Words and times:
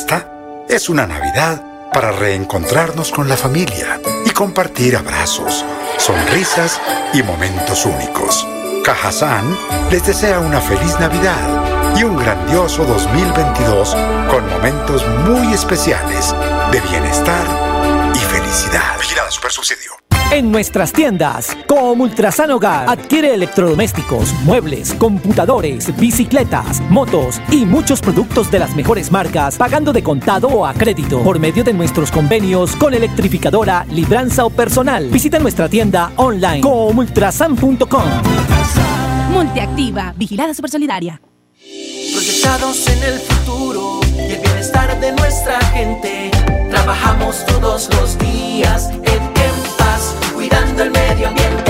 Esta 0.00 0.64
es 0.66 0.88
una 0.88 1.06
Navidad 1.06 1.62
para 1.92 2.10
reencontrarnos 2.10 3.12
con 3.12 3.28
la 3.28 3.36
familia 3.36 4.00
y 4.24 4.30
compartir 4.30 4.96
abrazos, 4.96 5.62
sonrisas 5.98 6.80
y 7.12 7.22
momentos 7.22 7.84
únicos. 7.84 8.48
Cajazán 8.82 9.54
les 9.90 10.06
desea 10.06 10.38
una 10.38 10.62
feliz 10.62 10.98
Navidad 10.98 11.94
y 11.98 12.04
un 12.04 12.16
grandioso 12.16 12.86
2022 12.86 13.94
con 14.30 14.48
momentos 14.48 15.06
muy 15.28 15.52
especiales 15.52 16.34
de 16.72 16.80
bienestar 16.80 17.44
y 18.14 18.18
felicidad. 18.20 18.96
Vigilada 18.98 19.30
Super 19.30 19.52
Subsidio. 19.52 19.99
En 20.32 20.52
nuestras 20.52 20.92
tiendas, 20.92 21.56
como 21.66 22.04
Ultrasan 22.04 22.52
Hogar, 22.52 22.88
adquiere 22.88 23.34
electrodomésticos, 23.34 24.32
muebles, 24.44 24.94
computadores, 24.94 25.94
bicicletas, 25.98 26.80
motos 26.88 27.40
y 27.50 27.66
muchos 27.66 28.00
productos 28.00 28.48
de 28.48 28.60
las 28.60 28.76
mejores 28.76 29.10
marcas, 29.10 29.56
pagando 29.56 29.92
de 29.92 30.04
contado 30.04 30.46
o 30.46 30.64
a 30.64 30.72
crédito 30.72 31.24
por 31.24 31.40
medio 31.40 31.64
de 31.64 31.72
nuestros 31.72 32.12
convenios 32.12 32.76
con 32.76 32.94
electrificadora, 32.94 33.84
libranza 33.90 34.44
o 34.44 34.50
personal. 34.50 35.08
Visita 35.08 35.40
nuestra 35.40 35.68
tienda 35.68 36.12
online 36.14 36.60
comultrasan.com. 36.60 38.04
Multiactiva, 39.32 40.14
vigilada 40.16 40.54
super 40.54 40.70
solidaria. 40.70 41.20
Proyectados 42.12 42.86
en 42.86 43.02
el 43.02 43.18
futuro 43.18 43.98
y 44.16 44.32
el 44.32 44.40
bienestar 44.40 45.00
de 45.00 45.10
nuestra 45.10 45.60
gente. 45.72 46.30
Trabajamos 46.70 47.44
todos 47.46 47.90
los 47.96 48.16
días 48.16 48.90
en 48.90 49.39
cuidando 50.40 50.84
el 50.84 50.90
medio 50.90 51.28
ambiente. 51.28 51.69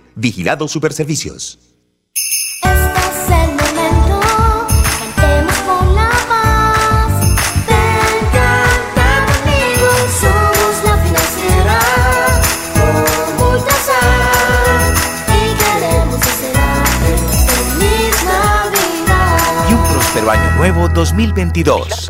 Vigilado 0.15 0.67
Superservicios. 0.67 1.59
Este 2.63 2.73
es 2.73 3.29
el 3.29 3.49
momento, 3.55 4.19
cantemos 5.15 5.57
con 5.59 5.95
la 5.95 6.09
paz. 6.27 7.13
Ven, 7.67 8.25
canta 8.31 9.25
conmigo, 9.25 9.89
somos 10.19 10.83
la 10.83 10.97
financiera, 10.97 11.79
como 12.75 13.51
Ultrasan, 13.51 14.93
y 15.27 15.39
queremos 15.55 16.19
que 16.19 16.31
será 16.41 16.83
feliz 16.99 18.15
Navidad. 18.25 19.69
Y 19.69 19.73
un 19.73 19.83
próspero 19.93 20.29
año 20.29 20.51
nuevo 20.57 20.89
2022. 20.89 22.09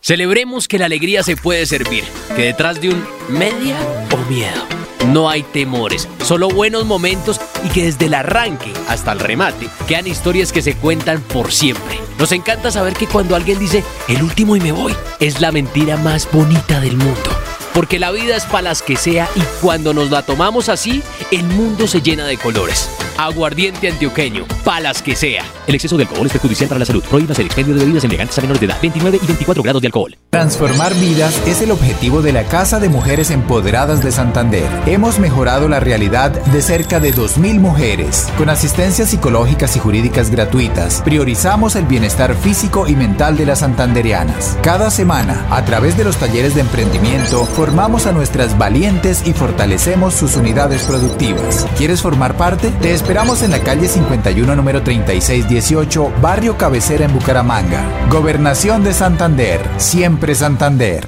Celebremos 0.00 0.68
que 0.68 0.78
la 0.78 0.86
alegría 0.86 1.22
se 1.22 1.36
puede 1.36 1.64
servir, 1.64 2.04
que 2.36 2.42
detrás 2.42 2.80
de 2.80 2.90
un 2.90 3.06
media 3.28 3.78
o 4.12 4.16
miedo 4.30 4.81
no 5.06 5.28
hay 5.28 5.42
temores, 5.42 6.08
solo 6.22 6.48
buenos 6.48 6.84
momentos 6.84 7.40
y 7.64 7.68
que 7.68 7.84
desde 7.84 8.06
el 8.06 8.14
arranque 8.14 8.72
hasta 8.88 9.12
el 9.12 9.20
remate 9.20 9.68
quedan 9.86 10.06
historias 10.06 10.52
que 10.52 10.62
se 10.62 10.74
cuentan 10.74 11.20
por 11.20 11.52
siempre. 11.52 11.98
Nos 12.18 12.32
encanta 12.32 12.70
saber 12.70 12.94
que 12.94 13.06
cuando 13.06 13.34
alguien 13.34 13.58
dice 13.58 13.82
el 14.08 14.22
último 14.22 14.56
y 14.56 14.60
me 14.60 14.72
voy, 14.72 14.94
es 15.20 15.40
la 15.40 15.52
mentira 15.52 15.96
más 15.96 16.28
bonita 16.30 16.80
del 16.80 16.96
mundo. 16.96 17.51
Porque 17.74 17.98
la 17.98 18.10
vida 18.10 18.36
es 18.36 18.44
para 18.44 18.62
las 18.62 18.82
que 18.82 18.96
sea 18.96 19.28
y 19.34 19.40
cuando 19.60 19.94
nos 19.94 20.10
la 20.10 20.22
tomamos 20.22 20.68
así, 20.68 21.02
el 21.30 21.44
mundo 21.44 21.86
se 21.86 22.02
llena 22.02 22.26
de 22.26 22.36
colores. 22.36 22.90
Aguardiente 23.16 23.88
antioqueño, 23.88 24.46
palas 24.64 25.02
que 25.02 25.14
sea. 25.14 25.44
El 25.66 25.74
exceso 25.74 25.96
de 25.96 26.04
alcohol 26.04 26.26
es 26.26 26.32
perjudicial 26.32 26.68
para 26.68 26.80
la 26.80 26.84
salud. 26.84 27.02
Prohíbas 27.04 27.38
el 27.38 27.46
expendio 27.46 27.74
de 27.74 27.80
bebidas 27.80 28.04
elegantes 28.04 28.36
a 28.38 28.40
menores 28.40 28.60
de 28.60 28.66
edad. 28.66 28.78
29 28.80 29.20
y 29.22 29.26
24 29.26 29.62
grados 29.62 29.82
de 29.82 29.88
alcohol. 29.88 30.16
Transformar 30.30 30.94
vidas 30.94 31.40
es 31.46 31.60
el 31.62 31.70
objetivo 31.70 32.22
de 32.22 32.32
la 32.32 32.44
Casa 32.44 32.80
de 32.80 32.88
Mujeres 32.88 33.30
Empoderadas 33.30 34.02
de 34.02 34.12
Santander. 34.12 34.68
Hemos 34.86 35.18
mejorado 35.18 35.68
la 35.68 35.78
realidad 35.78 36.30
de 36.30 36.62
cerca 36.62 37.00
de 37.00 37.14
2.000 37.14 37.60
mujeres. 37.60 38.28
Con 38.38 38.48
asistencias 38.48 39.10
psicológicas 39.10 39.76
y 39.76 39.78
jurídicas 39.78 40.30
gratuitas, 40.30 41.02
priorizamos 41.02 41.76
el 41.76 41.84
bienestar 41.84 42.34
físico 42.34 42.88
y 42.88 42.96
mental 42.96 43.36
de 43.36 43.46
las 43.46 43.60
santanderianas. 43.60 44.56
Cada 44.62 44.90
semana, 44.90 45.46
a 45.50 45.64
través 45.64 45.96
de 45.96 46.04
los 46.04 46.16
talleres 46.16 46.54
de 46.54 46.62
emprendimiento, 46.62 47.46
Formamos 47.62 48.06
a 48.06 48.12
nuestras 48.12 48.58
valientes 48.58 49.24
y 49.24 49.32
fortalecemos 49.32 50.14
sus 50.14 50.36
unidades 50.36 50.84
productivas. 50.84 51.64
¿Quieres 51.78 52.02
formar 52.02 52.36
parte? 52.36 52.72
Te 52.82 52.92
esperamos 52.92 53.44
en 53.44 53.52
la 53.52 53.62
calle 53.62 53.86
51, 53.86 54.56
número 54.56 54.82
3618, 54.82 56.12
Barrio 56.20 56.58
Cabecera 56.58 57.04
en 57.04 57.14
Bucaramanga. 57.14 58.08
Gobernación 58.10 58.82
de 58.82 58.92
Santander. 58.92 59.60
Siempre 59.76 60.34
Santander. 60.34 61.04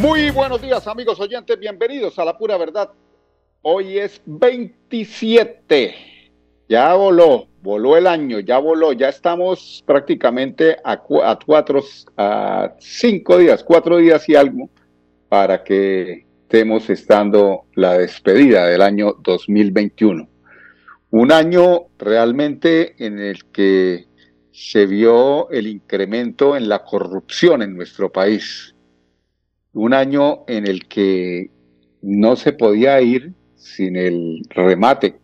Muy 0.00 0.30
buenos 0.30 0.62
días 0.62 0.86
amigos 0.86 1.20
oyentes, 1.20 1.58
bienvenidos 1.58 2.18
a 2.18 2.24
la 2.24 2.38
pura 2.38 2.56
verdad. 2.56 2.90
Hoy 3.60 3.98
es 3.98 4.22
27, 4.24 5.94
ya 6.66 6.94
voló, 6.94 7.49
voló 7.62 7.96
el 7.96 8.06
año, 8.06 8.40
ya 8.40 8.58
voló, 8.58 8.92
ya 8.92 9.08
estamos 9.08 9.82
prácticamente 9.86 10.76
a, 10.84 10.98
cu- 10.98 11.22
a 11.22 11.38
cuatro, 11.38 11.82
a 12.16 12.74
cinco 12.78 13.38
días, 13.38 13.62
cuatro 13.64 13.98
días 13.98 14.28
y 14.28 14.34
algo 14.34 14.70
para 15.28 15.62
que 15.62 16.26
estemos 16.42 16.90
estando 16.90 17.64
la 17.74 17.98
despedida 17.98 18.66
del 18.66 18.82
año 18.82 19.14
2021. 19.22 20.28
Un 21.10 21.32
año 21.32 21.86
realmente 21.98 22.94
en 23.04 23.18
el 23.18 23.44
que 23.46 24.06
se 24.52 24.86
vio 24.86 25.48
el 25.50 25.66
incremento 25.66 26.56
en 26.56 26.68
la 26.68 26.84
corrupción 26.84 27.62
en 27.62 27.76
nuestro 27.76 28.10
país 28.10 28.74
un 29.72 29.94
año 29.94 30.44
en 30.48 30.66
el 30.66 30.88
que 30.88 31.50
no 32.02 32.34
se 32.34 32.52
podía 32.52 33.00
ir 33.00 33.32
sin 33.54 33.94
el 33.96 34.42
remate. 34.50 35.19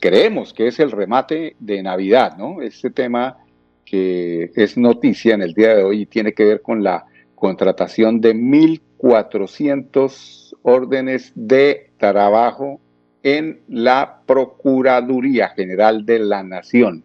Creemos 0.00 0.52
que 0.52 0.66
es 0.68 0.78
el 0.78 0.90
remate 0.90 1.56
de 1.58 1.82
Navidad, 1.82 2.36
¿no? 2.36 2.60
Este 2.62 2.90
tema 2.90 3.38
que 3.84 4.50
es 4.54 4.76
noticia 4.76 5.34
en 5.34 5.42
el 5.42 5.54
día 5.54 5.74
de 5.74 5.82
hoy 5.84 6.02
y 6.02 6.06
tiene 6.06 6.34
que 6.34 6.44
ver 6.44 6.62
con 6.62 6.82
la 6.82 7.06
contratación 7.34 8.20
de 8.20 8.34
1.400 8.34 10.56
órdenes 10.62 11.32
de 11.34 11.90
trabajo 11.98 12.80
en 13.22 13.60
la 13.68 14.22
Procuraduría 14.26 15.48
General 15.50 16.04
de 16.04 16.18
la 16.18 16.42
Nación, 16.42 17.04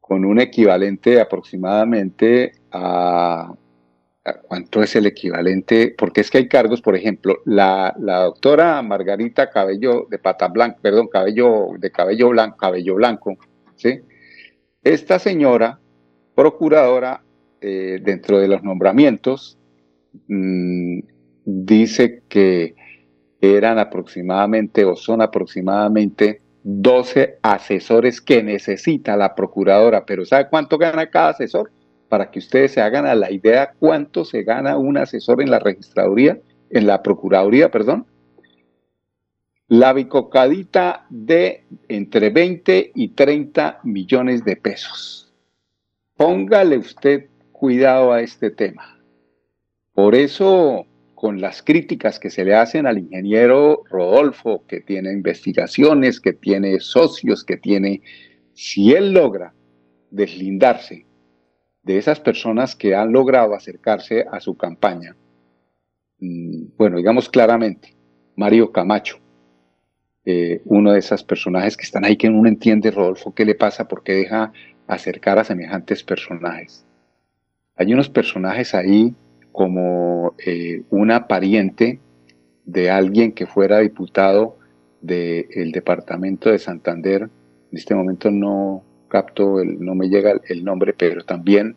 con 0.00 0.24
un 0.24 0.40
equivalente 0.40 1.20
aproximadamente 1.20 2.52
a 2.70 3.52
¿Cuánto 4.34 4.82
es 4.82 4.96
el 4.96 5.06
equivalente? 5.06 5.94
Porque 5.96 6.20
es 6.20 6.30
que 6.30 6.38
hay 6.38 6.48
cargos, 6.48 6.80
por 6.80 6.96
ejemplo, 6.96 7.38
la, 7.44 7.94
doctora 7.98 8.80
Margarita 8.82 9.50
Cabello 9.50 10.06
de 10.10 10.18
Pata 10.18 10.48
Blanca, 10.48 10.78
perdón, 10.80 11.08
cabello 11.08 11.68
de 11.78 11.90
cabello 11.90 12.30
blanco, 12.30 12.56
cabello 12.56 12.94
blanco, 12.94 13.36
¿sí? 13.76 14.00
Esta 14.82 15.18
señora, 15.18 15.78
procuradora, 16.34 17.22
eh, 17.60 18.00
dentro 18.02 18.38
de 18.38 18.48
los 18.48 18.62
nombramientos, 18.62 19.58
mm, 20.28 21.00
dice 21.44 22.22
que 22.28 22.74
eran 23.40 23.78
aproximadamente 23.78 24.84
o 24.84 24.96
son 24.96 25.22
aproximadamente 25.22 26.40
12 26.62 27.38
asesores 27.42 28.20
que 28.20 28.42
necesita 28.42 29.16
la 29.16 29.34
procuradora, 29.34 30.04
pero 30.04 30.24
¿sabe 30.24 30.48
cuánto 30.48 30.76
gana 30.76 31.08
cada 31.08 31.30
asesor? 31.30 31.70
Para 32.08 32.30
que 32.30 32.38
ustedes 32.38 32.72
se 32.72 32.80
hagan 32.80 33.06
a 33.06 33.14
la 33.14 33.30
idea 33.30 33.74
cuánto 33.78 34.24
se 34.24 34.42
gana 34.42 34.76
un 34.76 34.96
asesor 34.96 35.42
en 35.42 35.50
la 35.50 35.58
registraduría, 35.58 36.40
en 36.70 36.86
la 36.86 37.02
procuraduría, 37.02 37.70
perdón. 37.70 38.06
La 39.68 39.92
bicocadita 39.92 41.06
de 41.10 41.64
entre 41.88 42.30
20 42.30 42.92
y 42.94 43.08
30 43.08 43.80
millones 43.84 44.44
de 44.44 44.56
pesos. 44.56 45.32
Póngale 46.16 46.78
usted 46.78 47.26
cuidado 47.52 48.12
a 48.12 48.22
este 48.22 48.50
tema. 48.50 48.98
Por 49.92 50.14
eso, 50.14 50.86
con 51.14 51.40
las 51.40 51.62
críticas 51.62 52.18
que 52.18 52.30
se 52.30 52.44
le 52.44 52.54
hacen 52.54 52.86
al 52.86 52.98
ingeniero 52.98 53.82
Rodolfo, 53.90 54.64
que 54.66 54.80
tiene 54.80 55.12
investigaciones, 55.12 56.20
que 56.20 56.32
tiene 56.32 56.80
socios, 56.80 57.44
que 57.44 57.56
tiene, 57.58 58.00
si 58.54 58.92
él 58.92 59.12
logra 59.12 59.52
deslindarse 60.10 61.07
de 61.88 61.96
esas 61.96 62.20
personas 62.20 62.76
que 62.76 62.94
han 62.94 63.12
logrado 63.12 63.54
acercarse 63.54 64.26
a 64.30 64.40
su 64.40 64.54
campaña. 64.58 65.16
Mm, 66.20 66.76
Bueno, 66.76 66.98
digamos 66.98 67.30
claramente, 67.30 67.94
Mario 68.36 68.70
Camacho, 68.72 69.16
eh, 70.26 70.60
uno 70.66 70.92
de 70.92 70.98
esos 70.98 71.24
personajes 71.24 71.78
que 71.78 71.84
están 71.84 72.04
ahí 72.04 72.18
que 72.18 72.28
uno 72.28 72.46
entiende, 72.46 72.90
Rodolfo, 72.90 73.34
qué 73.34 73.46
le 73.46 73.54
pasa, 73.54 73.88
por 73.88 74.02
qué 74.02 74.12
deja 74.12 74.52
acercar 74.86 75.38
a 75.38 75.44
semejantes 75.44 76.02
personajes. 76.02 76.84
Hay 77.74 77.94
unos 77.94 78.10
personajes 78.10 78.74
ahí 78.74 79.14
como 79.50 80.34
eh, 80.44 80.82
una 80.90 81.26
pariente 81.26 82.00
de 82.66 82.90
alguien 82.90 83.32
que 83.32 83.46
fuera 83.46 83.78
diputado 83.78 84.58
del 85.00 85.72
departamento 85.72 86.50
de 86.50 86.58
Santander. 86.58 87.22
En 87.22 87.78
este 87.78 87.94
momento 87.94 88.30
no 88.30 88.82
capto, 89.08 89.60
el, 89.60 89.80
no 89.84 89.94
me 89.94 90.08
llega 90.08 90.40
el, 90.48 90.64
nombre, 90.64 90.94
pero 90.94 91.24
también 91.24 91.76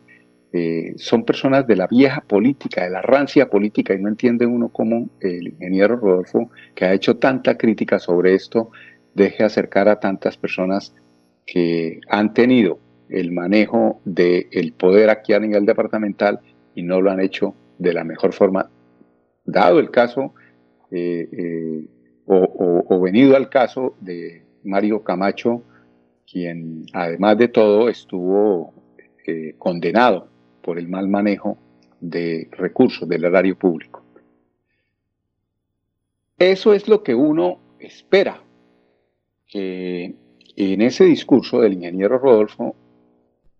eh, 0.52 0.94
son 0.96 1.24
personas 1.24 1.66
de 1.66 1.76
la 1.76 1.86
vieja 1.86 2.20
política, 2.20 2.84
de 2.84 2.90
la 2.90 3.02
rancia 3.02 3.48
política, 3.48 3.94
y 3.94 4.00
no 4.02 4.08
entiende 4.08 4.46
uno 4.46 4.68
cómo 4.68 5.08
el 5.20 5.48
ingeniero 5.48 5.96
Rodolfo, 5.96 6.50
que 6.74 6.84
ha 6.84 6.92
hecho 6.92 7.16
tanta 7.16 7.56
crítica 7.56 7.98
sobre 7.98 8.34
esto, 8.34 8.70
deje 9.14 9.44
acercar 9.44 9.88
a 9.88 9.98
tantas 10.00 10.36
personas 10.36 10.94
que 11.46 12.00
han 12.08 12.34
tenido 12.34 12.78
el 13.08 13.32
manejo 13.32 14.00
del 14.04 14.72
poder 14.76 15.10
aquí 15.10 15.32
a 15.32 15.40
nivel 15.40 15.66
departamental 15.66 16.40
y 16.74 16.82
no 16.82 17.00
lo 17.00 17.10
han 17.10 17.20
hecho 17.20 17.54
de 17.78 17.92
la 17.92 18.04
mejor 18.04 18.32
forma, 18.32 18.70
dado 19.44 19.80
el 19.80 19.90
caso 19.90 20.34
eh, 20.90 21.28
eh, 21.32 21.86
o- 22.26 22.84
o 22.88 23.00
venido 23.00 23.36
al 23.36 23.48
caso 23.48 23.94
de 24.00 24.42
Mario 24.64 25.02
Camacho, 25.02 25.62
quien 26.32 26.86
además 26.94 27.36
de 27.36 27.48
todo 27.48 27.90
estuvo 27.90 28.72
eh, 29.26 29.54
condenado 29.58 30.28
por 30.62 30.78
el 30.78 30.88
mal 30.88 31.08
manejo 31.08 31.58
de 32.00 32.48
recursos 32.52 33.06
del 33.08 33.24
erario 33.24 33.56
público. 33.56 34.02
Eso 36.38 36.72
es 36.72 36.88
lo 36.88 37.02
que 37.02 37.14
uno 37.14 37.58
espera, 37.78 38.42
en 39.54 40.16
ese 40.80 41.04
discurso 41.04 41.60
del 41.60 41.74
ingeniero 41.74 42.18
Rodolfo, 42.18 42.74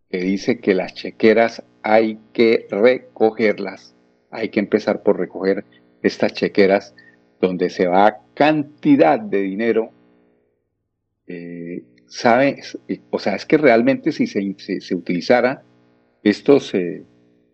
que 0.08 0.18
dice 0.18 0.58
que 0.58 0.74
las 0.74 0.94
chequeras 0.94 1.62
hay 1.82 2.18
que 2.32 2.66
recogerlas, 2.70 3.94
hay 4.30 4.48
que 4.48 4.60
empezar 4.60 5.02
por 5.02 5.18
recoger 5.18 5.64
estas 6.02 6.32
chequeras 6.32 6.94
donde 7.40 7.70
se 7.70 7.86
va 7.86 8.20
cantidad 8.34 9.20
de 9.20 9.42
dinero 9.42 9.90
eh, 11.26 11.82
sabe, 12.12 12.60
o 13.08 13.18
sea, 13.18 13.34
es 13.34 13.46
que 13.46 13.56
realmente 13.56 14.12
si 14.12 14.26
se, 14.26 14.54
se, 14.58 14.94
utilizara 14.94 15.62
estos 16.22 16.74
eh, 16.74 17.02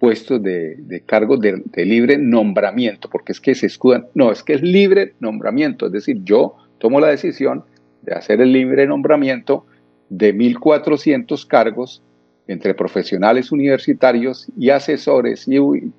puestos 0.00 0.42
de, 0.42 0.74
de 0.78 1.00
de, 1.00 1.84
libre 1.86 2.18
nombramiento, 2.18 3.08
porque 3.08 3.30
es 3.30 3.40
que 3.40 3.54
se 3.54 3.66
escudan, 3.66 4.06
no, 4.14 4.32
es 4.32 4.42
que 4.42 4.54
es 4.54 4.62
libre 4.62 5.14
nombramiento, 5.20 5.86
es 5.86 5.92
decir, 5.92 6.18
yo 6.24 6.56
tomo 6.78 6.98
la 6.98 7.06
decisión 7.06 7.64
de 8.02 8.14
hacer 8.14 8.40
el 8.40 8.52
libre 8.52 8.84
nombramiento 8.88 9.64
de 10.08 10.34
1.400 10.34 11.46
cargos 11.46 12.02
entre 12.48 12.74
profesionales 12.74 13.52
universitarios 13.52 14.48
y 14.58 14.70
asesores, 14.70 15.46
y, 15.46 15.92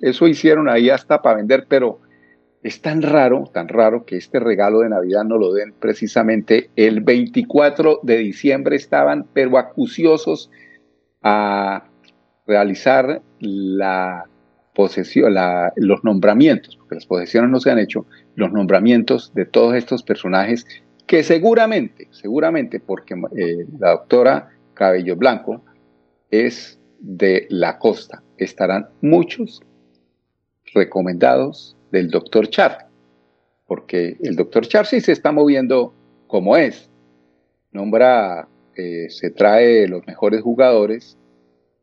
eso 0.00 0.26
hicieron 0.26 0.66
ahí 0.66 0.88
hasta 0.88 1.20
para 1.20 1.36
vender, 1.36 1.66
pero 1.68 2.00
es 2.62 2.82
tan 2.82 3.00
raro, 3.00 3.44
tan 3.52 3.68
raro 3.68 4.04
que 4.04 4.16
este 4.16 4.38
regalo 4.38 4.80
de 4.80 4.90
Navidad 4.90 5.24
no 5.24 5.38
lo 5.38 5.52
den 5.52 5.72
precisamente 5.72 6.70
el 6.76 7.00
24 7.00 8.00
de 8.02 8.18
diciembre. 8.18 8.76
Estaban 8.76 9.26
pero 9.32 9.56
acuciosos 9.56 10.50
a 11.22 11.84
realizar 12.46 13.22
la 13.38 14.26
posesión, 14.74 15.34
los 15.76 16.04
nombramientos, 16.04 16.76
porque 16.76 16.96
las 16.96 17.06
posesiones 17.06 17.50
no 17.50 17.60
se 17.60 17.70
han 17.70 17.78
hecho, 17.78 18.06
los 18.34 18.52
nombramientos 18.52 19.32
de 19.34 19.46
todos 19.46 19.74
estos 19.74 20.02
personajes 20.02 20.66
que 21.06 21.22
seguramente, 21.24 22.08
seguramente, 22.10 22.78
porque 22.78 23.14
eh, 23.36 23.66
la 23.78 23.90
doctora 23.90 24.50
Cabello 24.74 25.16
Blanco 25.16 25.62
es 26.30 26.78
de 27.00 27.46
la 27.50 27.78
costa, 27.78 28.22
estarán 28.36 28.88
muchos 29.00 29.60
recomendados 30.72 31.76
del 31.90 32.10
doctor 32.10 32.48
Char, 32.48 32.86
porque 33.66 34.16
el 34.22 34.36
doctor 34.36 34.66
Char 34.66 34.86
sí 34.86 35.00
se 35.00 35.12
está 35.12 35.32
moviendo 35.32 35.92
como 36.26 36.56
es, 36.56 36.88
nombra, 37.72 38.48
eh, 38.76 39.06
se 39.10 39.30
trae 39.30 39.86
los 39.88 40.06
mejores 40.06 40.42
jugadores, 40.42 41.16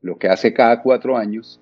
lo 0.01 0.17
que 0.17 0.27
hace 0.29 0.53
cada 0.53 0.81
cuatro 0.81 1.17
años. 1.17 1.59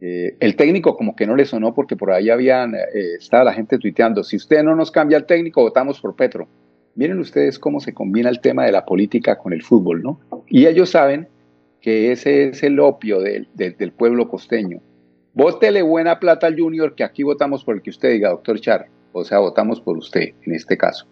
Eh, 0.00 0.36
el 0.40 0.56
técnico 0.56 0.96
como 0.96 1.16
que 1.16 1.26
no 1.26 1.34
le 1.36 1.44
sonó 1.44 1.74
porque 1.74 1.96
por 1.96 2.10
ahí 2.10 2.28
habían, 2.30 2.74
eh, 2.74 2.80
estaba 3.18 3.44
la 3.44 3.52
gente 3.54 3.78
tuiteando, 3.78 4.22
si 4.22 4.36
usted 4.36 4.62
no 4.62 4.74
nos 4.74 4.90
cambia 4.90 5.16
el 5.16 5.24
técnico, 5.24 5.62
votamos 5.62 6.00
por 6.00 6.14
Petro. 6.14 6.46
Miren 6.94 7.18
ustedes 7.18 7.58
cómo 7.58 7.80
se 7.80 7.92
combina 7.92 8.28
el 8.28 8.40
tema 8.40 8.64
de 8.66 8.72
la 8.72 8.84
política 8.84 9.36
con 9.36 9.52
el 9.52 9.62
fútbol, 9.62 10.02
¿no? 10.02 10.20
Y 10.48 10.66
ellos 10.66 10.90
saben 10.90 11.26
que 11.80 12.12
ese 12.12 12.48
es 12.48 12.62
el 12.62 12.78
opio 12.80 13.20
del, 13.20 13.48
del- 13.54 13.76
del 13.76 13.92
pueblo 13.92 14.28
costeño. 14.28 14.80
Vótele 15.34 15.82
buena 15.82 16.20
plata 16.20 16.46
al 16.46 16.58
Junior, 16.58 16.94
que 16.94 17.02
aquí 17.02 17.24
votamos 17.24 17.64
por 17.64 17.74
el 17.74 17.82
que 17.82 17.90
usted 17.90 18.12
diga, 18.12 18.30
doctor 18.30 18.60
Char. 18.60 18.86
O 19.12 19.24
sea, 19.24 19.40
votamos 19.40 19.80
por 19.80 19.98
usted 19.98 20.32
en 20.46 20.54
este 20.54 20.76
caso. 20.76 21.06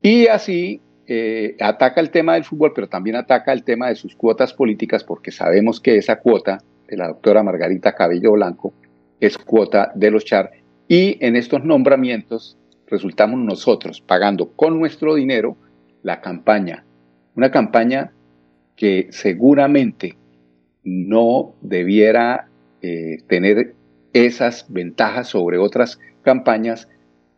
Y 0.00 0.26
así 0.26 0.80
eh, 1.06 1.56
ataca 1.60 2.00
el 2.00 2.10
tema 2.10 2.34
del 2.34 2.44
fútbol, 2.44 2.72
pero 2.74 2.88
también 2.88 3.16
ataca 3.16 3.52
el 3.52 3.64
tema 3.64 3.88
de 3.88 3.96
sus 3.96 4.16
cuotas 4.16 4.54
políticas, 4.54 5.04
porque 5.04 5.30
sabemos 5.30 5.80
que 5.80 5.96
esa 5.96 6.20
cuota 6.20 6.58
de 6.88 6.96
la 6.96 7.08
doctora 7.08 7.42
Margarita 7.42 7.94
Cabello 7.94 8.32
Blanco 8.32 8.72
es 9.20 9.36
cuota 9.36 9.92
de 9.94 10.10
los 10.10 10.24
Char. 10.24 10.50
Y 10.88 11.18
en 11.24 11.36
estos 11.36 11.64
nombramientos 11.64 12.56
resultamos 12.86 13.40
nosotros 13.40 14.00
pagando 14.00 14.50
con 14.52 14.78
nuestro 14.78 15.14
dinero 15.14 15.56
la 16.02 16.20
campaña. 16.20 16.84
Una 17.34 17.50
campaña 17.50 18.12
que 18.76 19.08
seguramente 19.10 20.16
no 20.84 21.54
debiera 21.60 22.48
eh, 22.86 23.18
tener 23.26 23.74
esas 24.12 24.66
ventajas 24.68 25.26
sobre 25.26 25.58
otras 25.58 25.98
campañas 26.22 26.88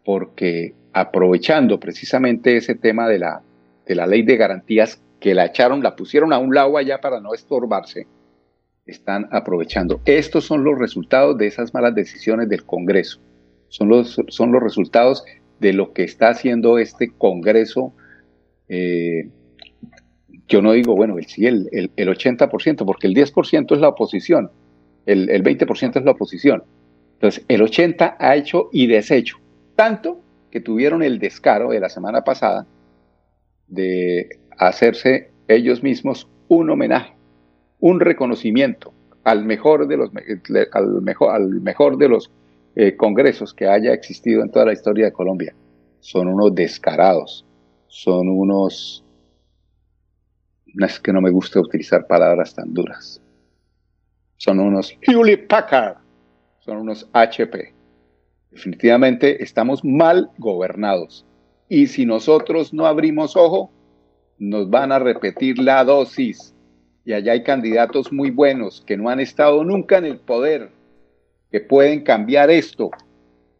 porque 0.04 0.74
aprovechando 0.92 1.80
precisamente 1.80 2.58
ese 2.58 2.74
tema 2.74 3.08
de 3.08 3.18
la, 3.18 3.40
de 3.86 3.94
la 3.94 4.06
ley 4.06 4.24
de 4.24 4.36
garantías 4.36 5.00
que 5.20 5.34
la 5.34 5.46
echaron, 5.46 5.82
la 5.82 5.96
pusieron 5.96 6.34
a 6.34 6.38
un 6.38 6.54
lado 6.54 6.76
allá 6.76 7.00
para 7.00 7.18
no 7.18 7.32
estorbarse, 7.32 8.06
están 8.84 9.26
aprovechando. 9.32 10.02
Estos 10.04 10.44
son 10.44 10.64
los 10.64 10.78
resultados 10.78 11.38
de 11.38 11.46
esas 11.46 11.72
malas 11.72 11.94
decisiones 11.94 12.50
del 12.50 12.66
Congreso. 12.66 13.18
Son 13.68 13.88
los, 13.88 14.20
son 14.28 14.52
los 14.52 14.62
resultados 14.62 15.24
de 15.60 15.72
lo 15.72 15.94
que 15.94 16.04
está 16.04 16.28
haciendo 16.28 16.76
este 16.78 17.10
Congreso. 17.16 17.94
eh, 18.68 19.30
yo 20.46 20.60
no 20.60 20.72
digo, 20.72 20.94
bueno, 20.94 21.16
el, 21.18 21.26
el, 21.38 21.68
el, 21.72 21.90
el 21.96 22.08
80%, 22.08 22.84
porque 22.84 23.06
el 23.06 23.14
10% 23.14 23.74
es 23.74 23.80
la 23.80 23.88
oposición, 23.88 24.50
el, 25.08 25.30
el 25.30 25.42
20% 25.42 25.96
es 25.96 26.04
la 26.04 26.12
oposición. 26.12 26.62
Entonces, 27.14 27.44
el 27.48 27.62
80% 27.62 28.16
ha 28.18 28.36
hecho 28.36 28.68
y 28.72 28.86
deshecho. 28.86 29.38
Tanto 29.74 30.20
que 30.50 30.60
tuvieron 30.60 31.02
el 31.02 31.18
descaro 31.18 31.70
de 31.70 31.80
la 31.80 31.88
semana 31.88 32.22
pasada 32.22 32.66
de 33.66 34.38
hacerse 34.56 35.30
ellos 35.46 35.82
mismos 35.82 36.28
un 36.48 36.70
homenaje, 36.70 37.14
un 37.80 38.00
reconocimiento 38.00 38.92
al 39.24 39.44
mejor 39.44 39.88
de 39.88 39.96
los, 39.96 40.10
al 40.72 41.02
mejor, 41.02 41.34
al 41.34 41.60
mejor 41.60 41.98
de 41.98 42.08
los 42.08 42.30
eh, 42.76 42.96
congresos 42.96 43.52
que 43.52 43.66
haya 43.66 43.92
existido 43.92 44.42
en 44.42 44.50
toda 44.50 44.66
la 44.66 44.72
historia 44.72 45.06
de 45.06 45.12
Colombia. 45.12 45.54
Son 46.00 46.28
unos 46.28 46.54
descarados, 46.54 47.44
son 47.88 48.28
unos... 48.28 49.04
No 50.74 50.86
es 50.86 51.00
que 51.00 51.12
no 51.12 51.20
me 51.20 51.30
gusta 51.30 51.60
utilizar 51.60 52.06
palabras 52.06 52.54
tan 52.54 52.72
duras. 52.72 53.20
Son 54.38 54.60
unos 54.60 54.96
Hewlett 55.02 55.48
Packard, 55.48 55.98
son 56.60 56.78
unos 56.78 57.08
HP. 57.12 57.74
Definitivamente 58.52 59.42
estamos 59.42 59.84
mal 59.84 60.30
gobernados. 60.38 61.26
Y 61.68 61.88
si 61.88 62.06
nosotros 62.06 62.72
no 62.72 62.86
abrimos 62.86 63.36
ojo, 63.36 63.70
nos 64.38 64.70
van 64.70 64.92
a 64.92 65.00
repetir 65.00 65.58
la 65.58 65.84
dosis. 65.84 66.54
Y 67.04 67.12
allá 67.12 67.32
hay 67.32 67.42
candidatos 67.42 68.12
muy 68.12 68.30
buenos 68.30 68.80
que 68.86 68.96
no 68.96 69.10
han 69.10 69.18
estado 69.18 69.64
nunca 69.64 69.98
en 69.98 70.04
el 70.04 70.18
poder, 70.18 70.70
que 71.50 71.60
pueden 71.60 72.02
cambiar 72.02 72.48
esto. 72.48 72.90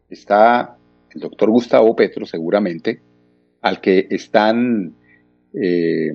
Está 0.09 0.77
el 1.11 1.21
doctor 1.21 1.49
Gustavo 1.49 1.93
Petro, 1.95 2.25
seguramente, 2.25 3.01
al 3.61 3.81
que 3.81 4.07
están 4.09 4.95
eh, 5.53 6.13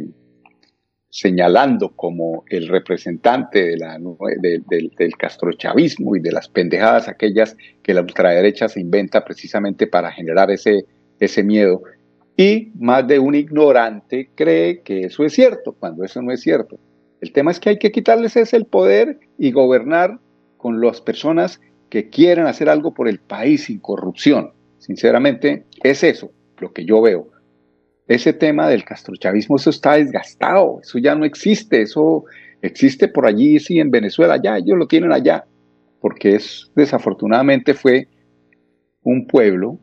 señalando 1.14 1.90
como 1.90 2.42
el 2.48 2.66
representante 2.66 3.64
de 3.64 3.76
la, 3.76 4.00
de, 4.42 4.60
de, 4.68 4.90
del 4.98 5.16
castrochavismo 5.16 6.16
y 6.16 6.20
de 6.20 6.32
las 6.32 6.48
pendejadas 6.48 7.06
aquellas 7.06 7.56
que 7.84 7.94
la 7.94 8.00
ultraderecha 8.00 8.68
se 8.68 8.80
inventa 8.80 9.24
precisamente 9.24 9.86
para 9.86 10.10
generar 10.10 10.50
ese, 10.50 10.86
ese 11.20 11.44
miedo. 11.44 11.82
Y 12.36 12.72
más 12.74 13.06
de 13.06 13.20
un 13.20 13.36
ignorante 13.36 14.30
cree 14.34 14.80
que 14.80 15.02
eso 15.02 15.24
es 15.24 15.32
cierto, 15.34 15.76
cuando 15.78 16.02
eso 16.02 16.20
no 16.20 16.32
es 16.32 16.40
cierto. 16.40 16.80
El 17.20 17.30
tema 17.30 17.52
es 17.52 17.60
que 17.60 17.68
hay 17.68 17.78
que 17.78 17.92
quitarles 17.92 18.34
ese 18.34 18.56
el 18.56 18.64
poder 18.64 19.20
y 19.38 19.52
gobernar 19.52 20.18
con 20.56 20.80
las 20.80 21.00
personas 21.00 21.60
que 21.90 22.10
quieren 22.10 22.46
hacer 22.46 22.68
algo 22.68 22.92
por 22.92 23.06
el 23.06 23.20
país 23.20 23.66
sin 23.66 23.78
corrupción. 23.78 24.50
Sinceramente, 24.78 25.62
es 25.80 26.02
eso 26.02 26.32
lo 26.58 26.72
que 26.72 26.84
yo 26.84 27.00
veo. 27.00 27.28
Ese 28.06 28.34
tema 28.34 28.68
del 28.68 28.84
castrochavismo, 28.84 29.56
eso 29.56 29.70
está 29.70 29.94
desgastado, 29.94 30.80
eso 30.82 30.98
ya 30.98 31.14
no 31.14 31.24
existe, 31.24 31.82
eso 31.82 32.24
existe 32.60 33.08
por 33.08 33.26
allí, 33.26 33.58
sí, 33.58 33.78
en 33.78 33.90
Venezuela, 33.90 34.38
ya, 34.42 34.58
ellos 34.58 34.76
lo 34.76 34.86
tienen 34.86 35.12
allá, 35.12 35.44
porque 36.00 36.34
es, 36.36 36.70
desafortunadamente 36.74 37.72
fue 37.72 38.08
un 39.02 39.26
pueblo 39.26 39.78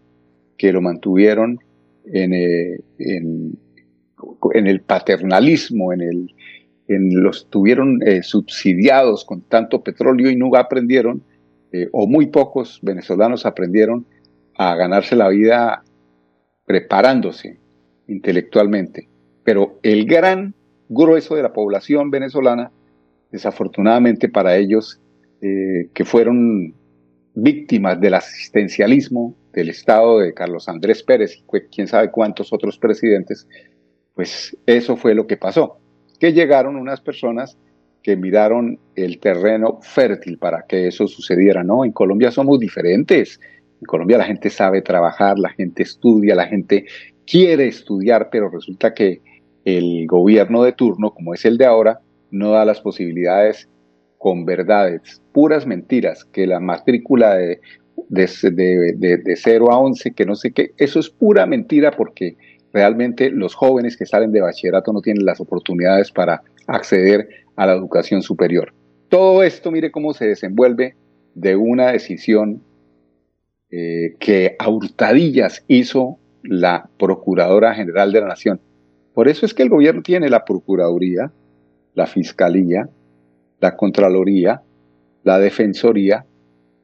que 0.58 0.72
lo 0.72 0.82
mantuvieron 0.82 1.60
en, 2.06 2.34
eh, 2.34 2.80
en, 3.00 3.58
el 4.68 4.82
paternalismo, 4.82 5.94
en 5.94 6.02
el, 6.02 6.36
en 6.88 7.24
los 7.24 7.50
tuvieron 7.50 8.02
eh, 8.06 8.22
subsidiados 8.22 9.26
con 9.26 9.42
tanto 9.42 9.82
petróleo 9.82 10.30
y 10.30 10.36
no 10.36 10.56
aprendieron, 10.56 11.24
eh, 11.72 11.88
o 11.92 12.06
muy 12.06 12.28
pocos 12.28 12.80
venezolanos 12.84 13.46
aprendieron 13.46 14.06
a 14.58 14.76
ganarse 14.76 15.16
la 15.16 15.30
vida 15.30 15.84
preparándose 16.66 17.61
intelectualmente. 18.12 19.08
Pero 19.44 19.80
el 19.82 20.06
gran 20.06 20.54
grueso 20.90 21.36
de 21.36 21.44
la 21.44 21.54
población 21.54 22.12
venezolana, 22.12 22.72
desafortunadamente 23.32 24.30
para 24.30 24.58
ellos, 24.58 25.00
eh, 25.42 25.90
que 25.94 26.06
fueron 26.06 26.74
víctimas 27.34 28.00
del 28.00 28.14
asistencialismo 28.14 29.34
del 29.54 29.70
Estado 29.70 30.20
de 30.20 30.34
Carlos 30.34 30.68
Andrés 30.70 31.02
Pérez 31.04 31.38
y 31.38 31.60
quién 31.74 31.88
sabe 31.88 32.12
cuántos 32.12 32.54
otros 32.54 32.78
presidentes, 32.78 33.48
pues 34.14 34.56
eso 34.66 34.98
fue 34.98 35.16
lo 35.16 35.28
que 35.28 35.38
pasó, 35.38 35.78
que 36.20 36.34
llegaron 36.34 36.76
unas 36.76 37.02
personas 37.02 37.58
que 38.04 38.16
miraron 38.16 38.80
el 38.96 39.20
terreno 39.20 39.80
fértil 39.82 40.38
para 40.38 40.64
que 40.68 40.88
eso 40.88 41.08
sucediera. 41.08 41.64
No, 41.64 41.86
en 41.86 41.92
Colombia 41.92 42.32
somos 42.32 42.60
diferentes. 42.60 43.40
En 43.80 43.86
Colombia 43.86 44.18
la 44.18 44.26
gente 44.26 44.50
sabe 44.50 44.82
trabajar, 44.82 45.38
la 45.38 45.50
gente 45.50 45.84
estudia, 45.84 46.36
la 46.36 46.48
gente 46.48 46.86
quiere 47.26 47.68
estudiar, 47.68 48.30
pero 48.32 48.50
resulta 48.50 48.94
que 48.94 49.22
el 49.66 50.08
gobierno 50.08 50.64
de 50.64 50.74
turno, 50.74 51.12
como 51.12 51.34
es 51.34 51.46
el 51.46 51.58
de 51.58 51.66
ahora, 51.66 52.00
no 52.32 52.52
da 52.52 52.66
las 52.66 52.82
posibilidades 52.82 53.70
con 54.18 54.46
verdades, 54.46 55.22
puras 55.32 55.66
mentiras, 55.66 56.26
que 56.26 56.46
la 56.46 56.60
matrícula 56.60 57.36
de, 57.36 57.60
de, 58.10 58.30
de, 58.52 58.94
de, 58.98 59.18
de 59.18 59.36
0 59.36 59.72
a 59.72 59.80
11, 59.80 60.12
que 60.14 60.26
no 60.26 60.36
sé 60.36 60.52
qué, 60.52 60.72
eso 60.78 61.00
es 61.00 61.10
pura 61.10 61.46
mentira 61.46 61.92
porque 61.92 62.38
realmente 62.74 63.30
los 63.30 63.56
jóvenes 63.56 63.98
que 63.98 64.06
salen 64.06 64.32
de 64.32 64.42
bachillerato 64.42 64.94
no 64.94 65.02
tienen 65.02 65.26
las 65.26 65.40
oportunidades 65.40 66.12
para 66.12 66.44
acceder 66.68 67.30
a 67.56 67.66
la 67.66 67.74
educación 67.74 68.22
superior. 68.22 68.74
Todo 69.10 69.44
esto, 69.44 69.72
mire 69.72 69.92
cómo 69.92 70.14
se 70.14 70.28
desenvuelve 70.28 70.96
de 71.36 71.56
una 71.56 71.92
decisión 71.92 72.62
eh, 73.72 74.16
que 74.20 74.56
a 74.60 74.70
hurtadillas 74.70 75.64
hizo 75.68 76.18
la 76.44 76.90
Procuradora 76.98 77.74
General 77.74 78.12
de 78.12 78.22
la 78.22 78.28
Nación. 78.28 78.60
Por 79.14 79.28
eso 79.28 79.46
es 79.46 79.54
que 79.54 79.64
el 79.64 79.70
gobierno 79.70 80.02
tiene 80.02 80.30
la 80.30 80.46
Procuraduría, 80.46 81.32
la 81.94 82.08
Fiscalía, 82.08 82.90
la 83.60 83.76
Contraloría, 83.76 84.62
la 85.24 85.40
Defensoría, 85.40 86.26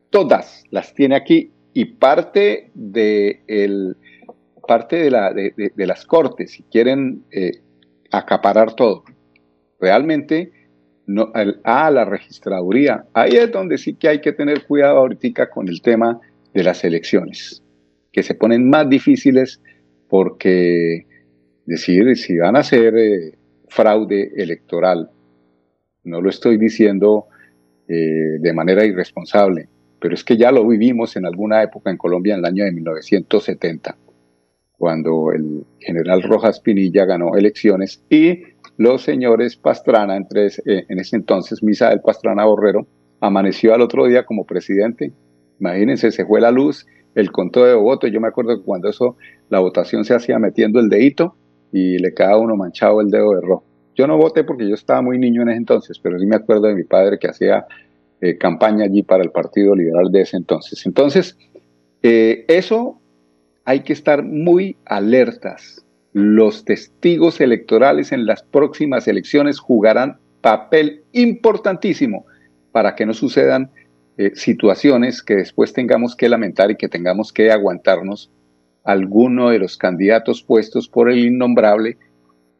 todas 0.09 0.63
las 0.69 0.93
tiene 0.93 1.15
aquí 1.15 1.51
y 1.73 1.85
parte 1.85 2.71
de, 2.73 3.41
el, 3.47 3.95
parte 4.67 4.97
de, 4.97 5.11
la, 5.11 5.33
de, 5.33 5.71
las 5.85 6.05
Cortes, 6.05 6.51
si 6.51 6.63
quieren 6.63 7.23
eh, 7.31 7.51
acaparar 8.11 8.73
todo. 8.73 9.03
Realmente, 9.79 10.51
no, 11.05 11.31
a 11.63 11.91
la 11.91 12.05
registraduría, 12.05 13.05
ahí 13.13 13.35
es 13.35 13.51
donde 13.51 13.77
sí 13.77 13.93
que 13.93 14.09
hay 14.09 14.21
que 14.21 14.33
tener 14.33 14.65
cuidado 14.65 14.97
ahorita 14.97 15.49
con 15.49 15.67
el 15.67 15.81
tema 15.81 16.19
de 16.53 16.63
las 16.63 16.83
elecciones, 16.83 17.63
que 18.17 18.23
se 18.23 18.33
ponen 18.33 18.67
más 18.67 18.89
difíciles 18.89 19.61
porque 20.09 21.05
decir 21.67 22.17
si 22.17 22.35
van 22.35 22.55
a 22.55 22.61
hacer 22.61 22.97
eh, 22.97 23.37
fraude 23.67 24.31
electoral, 24.35 25.11
no 26.03 26.19
lo 26.19 26.27
estoy 26.27 26.57
diciendo 26.57 27.27
eh, 27.87 28.39
de 28.39 28.53
manera 28.53 28.83
irresponsable, 28.85 29.69
pero 29.99 30.15
es 30.15 30.23
que 30.23 30.35
ya 30.35 30.51
lo 30.51 30.67
vivimos 30.67 31.15
en 31.15 31.27
alguna 31.27 31.61
época 31.61 31.91
en 31.91 31.97
Colombia 31.97 32.33
en 32.33 32.39
el 32.39 32.45
año 32.45 32.63
de 32.65 32.71
1970, 32.71 33.95
cuando 34.79 35.31
el 35.31 35.63
general 35.79 36.23
Rojas 36.23 36.59
Pinilla 36.59 37.05
ganó 37.05 37.35
elecciones 37.35 38.03
y 38.09 38.45
los 38.77 39.03
señores 39.03 39.57
Pastrana, 39.57 40.17
entre, 40.17 40.47
eh, 40.47 40.85
en 40.89 40.97
ese 40.97 41.17
entonces 41.17 41.61
Misael 41.61 42.01
Pastrana 42.01 42.45
Borrero, 42.45 42.87
amaneció 43.19 43.75
al 43.75 43.81
otro 43.81 44.07
día 44.07 44.25
como 44.25 44.43
presidente. 44.43 45.11
Imagínense, 45.59 46.11
se 46.11 46.25
fue 46.25 46.41
la 46.41 46.49
luz, 46.49 46.87
el 47.17 47.31
conteo 47.31 47.65
de 47.65 47.73
votos. 47.73 48.11
Yo 48.11 48.21
me 48.21 48.27
acuerdo 48.27 48.55
que 48.55 48.63
cuando 48.63 48.87
eso, 48.89 49.17
la 49.49 49.59
votación 49.59 50.05
se 50.05 50.13
hacía 50.13 50.37
metiendo 50.37 50.79
el 50.79 50.87
dedito 50.87 51.35
y 51.73 51.97
le 51.97 52.13
quedaba 52.13 52.37
uno 52.37 52.55
manchado 52.55 53.01
el 53.01 53.09
dedo 53.09 53.31
de 53.31 53.41
rojo. 53.41 53.63
yo 53.95 54.05
no 54.05 54.15
voté 54.15 54.43
porque 54.43 54.69
yo 54.69 54.75
estaba 54.75 55.01
muy 55.01 55.17
niño 55.17 55.41
en 55.41 55.49
ese 55.49 55.57
entonces, 55.57 55.99
pero 55.99 56.19
sí 56.19 56.27
me 56.27 56.35
acuerdo 56.35 56.67
de 56.67 56.75
mi 56.75 56.83
padre 56.83 57.17
que 57.17 57.27
hacía 57.27 57.65
eh, 58.21 58.37
campaña 58.37 58.85
allí 58.85 59.01
para 59.01 59.23
el 59.23 59.31
Partido 59.31 59.75
Liberal 59.75 60.11
de 60.11 60.21
ese 60.21 60.37
entonces. 60.37 60.85
Entonces, 60.85 61.35
eh, 62.03 62.45
eso 62.47 62.99
hay 63.65 63.79
que 63.79 63.93
estar 63.93 64.23
muy 64.23 64.75
alertas. 64.85 65.83
Los 66.13 66.65
testigos 66.65 67.41
electorales 67.41 68.11
en 68.11 68.27
las 68.27 68.43
próximas 68.43 69.07
elecciones 69.07 69.59
jugarán 69.59 70.17
papel 70.41 71.01
importantísimo 71.13 72.27
para 72.71 72.93
que 72.93 73.07
no 73.07 73.15
sucedan 73.15 73.71
eh, 74.17 74.31
situaciones 74.33 75.21
que 75.21 75.35
después 75.35 75.73
tengamos 75.73 76.15
que 76.15 76.27
lamentar 76.27 76.71
y 76.71 76.75
que 76.75 76.89
tengamos 76.89 77.31
que 77.31 77.51
aguantarnos 77.51 78.31
alguno 78.83 79.49
de 79.49 79.59
los 79.59 79.77
candidatos 79.77 80.41
puestos 80.41 80.89
por 80.89 81.11
el 81.11 81.19
innombrable 81.19 81.97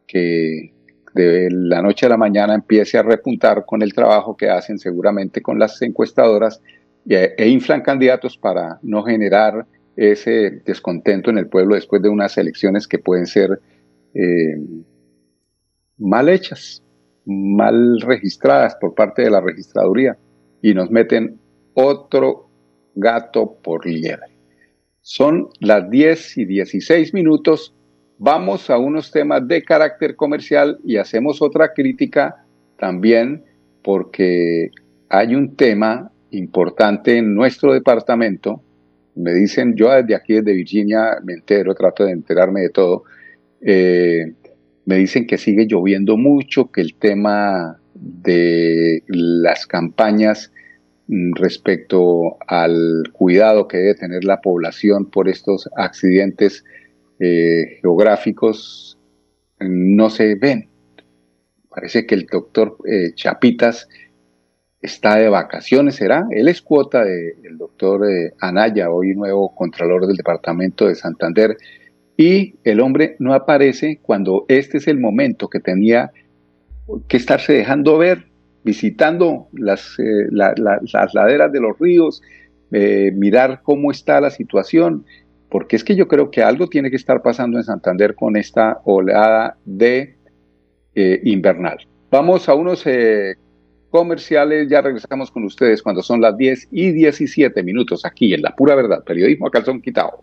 que 0.06 0.72
de 1.14 1.48
la 1.50 1.82
noche 1.82 2.06
a 2.06 2.10
la 2.10 2.16
mañana 2.16 2.54
empiece 2.54 2.96
a 2.96 3.02
repuntar 3.02 3.64
con 3.66 3.82
el 3.82 3.92
trabajo 3.92 4.36
que 4.36 4.48
hacen 4.48 4.78
seguramente 4.78 5.42
con 5.42 5.58
las 5.58 5.82
encuestadoras 5.82 6.60
e, 7.08 7.48
inflan 7.48 7.80
candidatos 7.80 8.36
para 8.36 8.78
no 8.82 9.02
generar 9.02 9.66
ese 9.96 10.62
descontento 10.64 11.30
en 11.30 11.38
el 11.38 11.48
pueblo 11.48 11.74
después 11.74 12.00
de 12.02 12.08
unas 12.08 12.38
elecciones 12.38 12.86
que 12.86 13.00
pueden 13.00 13.26
ser 13.26 13.60
eh, 14.14 14.60
mal 15.96 16.28
hechas, 16.28 16.84
mal 17.24 18.00
registradas 18.00 18.76
por 18.76 18.94
parte 18.94 19.22
de 19.22 19.30
la 19.30 19.40
registraduría 19.40 20.16
y 20.62 20.72
nos 20.72 20.88
meten 20.90 21.40
otro 21.74 22.48
gato 22.94 23.56
por 23.62 23.86
liebre. 23.86 24.38
Son 25.00 25.48
las 25.60 25.88
10 25.88 26.38
y 26.38 26.44
16 26.44 27.14
minutos. 27.14 27.74
Vamos 28.18 28.68
a 28.68 28.78
unos 28.78 29.10
temas 29.10 29.46
de 29.46 29.62
carácter 29.62 30.16
comercial 30.16 30.78
y 30.84 30.96
hacemos 30.96 31.40
otra 31.40 31.72
crítica 31.72 32.44
también 32.78 33.44
porque 33.82 34.70
hay 35.08 35.34
un 35.34 35.56
tema 35.56 36.10
importante 36.30 37.16
en 37.16 37.34
nuestro 37.34 37.72
departamento. 37.72 38.62
Me 39.14 39.32
dicen, 39.32 39.74
yo 39.74 39.90
desde 39.90 40.14
aquí, 40.14 40.34
desde 40.34 40.52
Virginia, 40.52 41.18
me 41.24 41.34
entero, 41.34 41.74
trato 41.74 42.04
de 42.04 42.12
enterarme 42.12 42.60
de 42.62 42.70
todo. 42.70 43.04
Eh, 43.60 44.32
me 44.84 44.96
dicen 44.96 45.26
que 45.26 45.38
sigue 45.38 45.66
lloviendo 45.66 46.16
mucho, 46.16 46.70
que 46.70 46.80
el 46.80 46.94
tema 46.94 47.78
de 47.94 49.02
las 49.08 49.66
campañas 49.66 50.52
respecto 51.08 52.36
al 52.46 53.04
cuidado 53.12 53.66
que 53.66 53.78
debe 53.78 53.94
tener 53.94 54.24
la 54.24 54.40
población 54.40 55.06
por 55.06 55.28
estos 55.28 55.68
accidentes 55.76 56.64
eh, 57.18 57.78
geográficos 57.80 58.98
no 59.60 60.10
se 60.10 60.34
ven. 60.34 60.68
Parece 61.68 62.06
que 62.06 62.14
el 62.14 62.26
doctor 62.26 62.76
eh, 62.86 63.12
Chapitas 63.14 63.88
está 64.80 65.16
de 65.16 65.28
vacaciones, 65.28 65.96
¿será? 65.96 66.26
Él 66.30 66.48
es 66.48 66.62
cuota 66.62 67.04
del 67.04 67.58
doctor 67.58 68.08
eh, 68.08 68.34
Anaya, 68.40 68.90
hoy 68.90 69.14
nuevo 69.14 69.54
contralor 69.54 70.06
del 70.06 70.16
departamento 70.16 70.86
de 70.86 70.94
Santander, 70.94 71.56
y 72.16 72.56
el 72.64 72.80
hombre 72.80 73.16
no 73.18 73.32
aparece 73.32 74.00
cuando 74.02 74.44
este 74.48 74.78
es 74.78 74.88
el 74.88 74.98
momento 74.98 75.48
que 75.48 75.60
tenía 75.60 76.10
que 77.06 77.16
estarse 77.16 77.52
dejando 77.52 77.98
ver, 77.98 78.26
visitando 78.64 79.48
las, 79.52 79.98
eh, 79.98 80.26
la- 80.30 80.54
la- 80.56 80.80
las 80.92 81.14
laderas 81.14 81.52
de 81.52 81.60
los 81.60 81.78
ríos, 81.78 82.22
eh, 82.72 83.12
mirar 83.14 83.60
cómo 83.62 83.90
está 83.90 84.20
la 84.20 84.30
situación, 84.30 85.04
porque 85.48 85.76
es 85.76 85.84
que 85.84 85.96
yo 85.96 86.06
creo 86.08 86.30
que 86.30 86.42
algo 86.42 86.66
tiene 86.68 86.90
que 86.90 86.96
estar 86.96 87.22
pasando 87.22 87.56
en 87.56 87.64
Santander 87.64 88.14
con 88.14 88.36
esta 88.36 88.80
oleada 88.84 89.56
de 89.64 90.16
eh, 90.94 91.20
invernal. 91.24 91.78
Vamos 92.10 92.48
a 92.48 92.54
unos 92.54 92.82
eh, 92.86 93.36
comerciales, 93.90 94.68
ya 94.68 94.80
regresamos 94.82 95.30
con 95.30 95.44
ustedes 95.44 95.82
cuando 95.82 96.02
son 96.02 96.20
las 96.20 96.36
10 96.36 96.66
y 96.72 96.90
17 96.90 97.62
minutos 97.62 98.04
aquí 98.04 98.34
en 98.34 98.42
La 98.42 98.50
Pura 98.54 98.74
Verdad, 98.74 99.04
periodismo 99.04 99.46
a 99.46 99.50
calzón 99.50 99.80
quitado. 99.80 100.22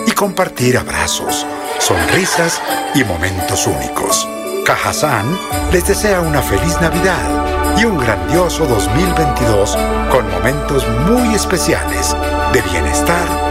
compartir 0.21 0.77
abrazos, 0.77 1.47
sonrisas 1.79 2.61
y 2.93 3.03
momentos 3.03 3.65
únicos. 3.65 4.29
Cajazán 4.63 5.25
les 5.73 5.87
desea 5.87 6.21
una 6.21 6.43
feliz 6.43 6.79
Navidad 6.79 7.75
y 7.75 7.85
un 7.85 7.97
grandioso 7.97 8.67
2022 8.67 9.75
con 10.11 10.29
momentos 10.29 10.87
muy 11.09 11.33
especiales 11.33 12.15
de 12.53 12.61
bienestar 12.61 13.50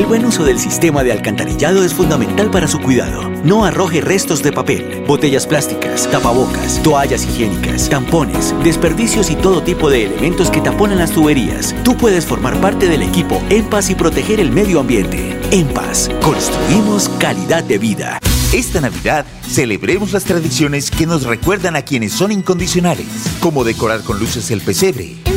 El 0.00 0.06
buen 0.06 0.24
uso 0.24 0.44
del 0.44 0.58
sistema 0.58 1.04
de 1.04 1.12
alcantarillado 1.12 1.84
es 1.84 1.92
fundamental 1.92 2.50
para 2.50 2.66
su 2.66 2.80
cuidado. 2.80 3.28
No 3.44 3.66
arroje 3.66 4.00
restos 4.00 4.42
de 4.42 4.50
papel, 4.50 5.04
botellas 5.06 5.46
plásticas, 5.46 6.10
tapabocas, 6.10 6.82
toallas 6.82 7.22
higiénicas, 7.26 7.90
tampones, 7.90 8.54
desperdicios 8.64 9.28
y 9.28 9.36
todo 9.36 9.62
tipo 9.62 9.90
de 9.90 10.06
elementos 10.06 10.50
que 10.50 10.62
taponan 10.62 10.96
las 10.96 11.10
tuberías. 11.10 11.74
Tú 11.84 11.98
puedes 11.98 12.24
formar 12.24 12.58
parte 12.62 12.88
del 12.88 13.02
equipo 13.02 13.42
En 13.50 13.66
Paz 13.66 13.90
y 13.90 13.94
proteger 13.94 14.40
el 14.40 14.50
medio 14.50 14.80
ambiente. 14.80 15.38
En 15.50 15.68
Paz, 15.68 16.08
construimos 16.22 17.10
calidad 17.18 17.62
de 17.62 17.76
vida. 17.76 18.20
Esta 18.54 18.80
Navidad 18.80 19.26
celebremos 19.46 20.12
las 20.12 20.24
tradiciones 20.24 20.90
que 20.90 21.04
nos 21.04 21.24
recuerdan 21.24 21.76
a 21.76 21.82
quienes 21.82 22.14
son 22.14 22.32
incondicionales, 22.32 23.06
como 23.38 23.64
decorar 23.64 24.02
con 24.02 24.18
luces 24.18 24.50
el 24.50 24.62
pesebre, 24.62 25.18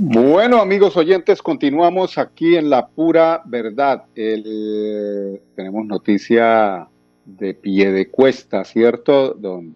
Bueno, 0.00 0.60
amigos 0.60 0.96
oyentes, 0.96 1.42
continuamos 1.42 2.18
aquí 2.18 2.54
en 2.54 2.70
La 2.70 2.86
Pura 2.86 3.42
Verdad. 3.44 4.04
Tenemos 4.14 5.86
noticia 5.86 6.86
de 7.24 7.54
pie 7.54 7.90
de 7.90 8.08
cuesta, 8.08 8.64
¿cierto, 8.64 9.34
don 9.34 9.74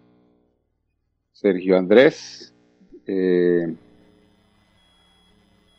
Sergio 1.33 1.77
Andrés? 1.77 2.53
Eh, 3.05 3.75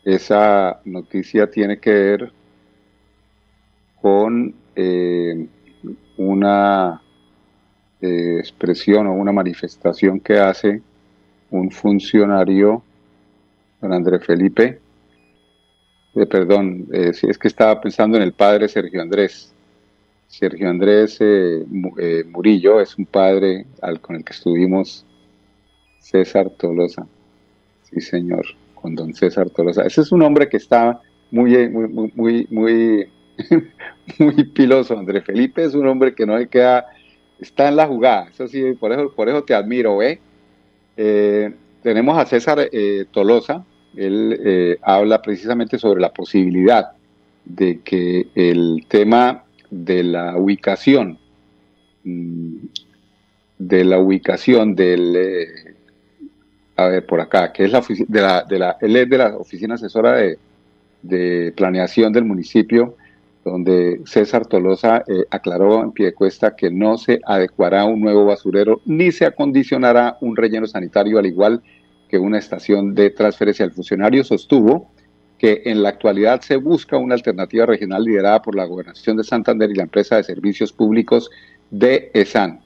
esa 0.03 0.79
noticia 0.85 1.49
tiene 1.49 1.79
que 1.79 1.91
ver 1.91 2.31
con 3.99 4.53
eh, 4.75 5.47
una 6.17 7.01
eh, 7.99 8.35
expresión 8.37 9.07
o 9.07 9.13
una 9.13 9.31
manifestación 9.31 10.19
que 10.19 10.37
hace 10.37 10.83
un 11.49 11.71
funcionario 11.71 12.83
don 13.85 13.93
Andrés 13.93 14.25
Felipe, 14.25 14.79
eh, 16.15 16.25
perdón, 16.25 16.87
eh, 16.93 17.11
es 17.21 17.37
que 17.37 17.47
estaba 17.49 17.79
pensando 17.81 18.15
en 18.15 18.23
el 18.23 18.31
padre 18.31 18.69
Sergio 18.69 19.01
Andrés. 19.01 19.51
Sergio 20.27 20.69
Andrés 20.69 21.17
eh, 21.19 21.63
eh, 21.99 22.23
Murillo 22.25 22.79
es 22.79 22.97
un 22.97 23.05
padre 23.05 23.65
al, 23.81 23.99
con 23.99 24.15
el 24.15 24.23
que 24.23 24.31
estuvimos 24.31 25.05
César 25.99 26.49
Tolosa. 26.51 27.05
Sí, 27.83 27.99
señor, 27.99 28.45
con 28.73 28.95
don 28.95 29.13
César 29.13 29.49
Tolosa. 29.49 29.83
Ese 29.85 30.01
es 30.01 30.11
un 30.13 30.21
hombre 30.21 30.47
que 30.47 30.57
está 30.57 31.01
muy, 31.31 31.67
muy, 31.67 31.87
muy, 31.89 32.47
muy, 32.49 33.09
muy, 34.17 34.43
piloso. 34.53 34.97
Andrés 34.97 35.25
Felipe 35.25 35.65
es 35.65 35.75
un 35.75 35.85
hombre 35.85 36.15
que 36.15 36.25
no 36.25 36.37
le 36.37 36.47
queda, 36.47 36.85
está 37.39 37.67
en 37.67 37.75
la 37.75 37.87
jugada. 37.87 38.29
Eso 38.29 38.47
sí, 38.47 38.73
por 38.73 38.93
eso, 38.93 39.13
por 39.13 39.27
eso 39.27 39.43
te 39.43 39.53
admiro, 39.53 40.01
¿eh? 40.01 40.21
Tenemos 41.83 42.17
a 42.17 42.25
César 42.25 42.69
Tolosa, 43.11 43.65
él 43.97 44.39
eh, 44.43 44.77
habla 44.81 45.21
precisamente 45.21 45.77
sobre 45.77 46.01
la 46.01 46.13
posibilidad 46.13 46.91
de 47.45 47.79
que 47.81 48.27
el 48.35 48.85
tema 48.87 49.43
de 49.69 50.03
la 50.03 50.37
ubicación, 50.37 51.17
mm, 52.03 52.55
de 53.57 53.85
la 53.85 53.99
ubicación 53.99 54.75
del, 54.75 55.15
eh, 55.15 55.47
a 56.75 56.87
ver, 56.87 57.05
por 57.05 57.21
acá, 57.21 57.53
que 57.53 57.65
es 57.65 57.71
la 57.71 57.83
de 58.07 58.21
la, 58.21 58.43
de 58.43 58.59
la, 58.59 58.77
él 58.81 58.95
es 58.95 59.09
de 59.09 59.17
la 59.17 59.37
oficina 59.37 59.75
asesora 59.75 60.13
de, 60.13 60.37
de 61.01 61.53
planeación 61.55 62.11
del 62.11 62.25
municipio, 62.25 62.95
donde 63.45 64.01
César 64.05 64.47
Tolosa 64.47 65.03
eh, 65.07 65.23
aclaró 65.29 65.83
en 65.83 65.91
pie 65.91 66.07
de 66.07 66.13
cuesta 66.13 66.55
que 66.55 66.71
no 66.71 66.97
se 66.97 67.21
adecuará 67.25 67.85
un 67.85 68.01
nuevo 68.01 68.25
basurero 68.25 68.81
ni 68.85 69.11
se 69.11 69.25
acondicionará 69.25 70.17
un 70.19 70.35
relleno 70.35 70.65
sanitario 70.65 71.19
al 71.19 71.27
igual 71.27 71.61
que 71.61 71.69
una 72.17 72.39
estación 72.39 72.95
de 72.95 73.09
transferencia. 73.09 73.65
El 73.65 73.71
funcionario 73.71 74.23
sostuvo 74.23 74.91
que 75.37 75.63
en 75.65 75.83
la 75.83 75.89
actualidad 75.89 76.41
se 76.41 76.55
busca 76.55 76.97
una 76.97 77.15
alternativa 77.15 77.65
regional 77.65 78.03
liderada 78.03 78.41
por 78.41 78.55
la 78.55 78.65
Gobernación 78.65 79.17
de 79.17 79.23
Santander 79.23 79.69
y 79.69 79.75
la 79.75 79.83
empresa 79.83 80.15
de 80.15 80.23
servicios 80.23 80.71
públicos 80.71 81.29
de 81.69 82.11
ESAN. 82.13 82.61